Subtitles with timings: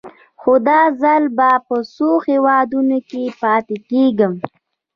[0.41, 4.33] خو دا ځل به په څو هېوادونو کې پاتې کېږم.